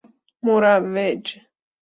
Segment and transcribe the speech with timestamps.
[0.45, 1.23] مروج